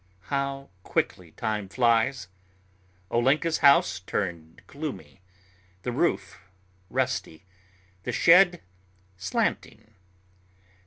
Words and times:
How 0.33 0.71
quickly 0.81 1.29
time 1.29 1.69
flies! 1.69 2.27
Olenka's 3.11 3.59
house 3.59 3.99
turned 3.99 4.63
gloomy, 4.65 5.21
the 5.83 5.91
roof 5.91 6.39
rusty, 6.89 7.45
the 8.01 8.11
shed 8.11 8.63
slanting. 9.15 9.93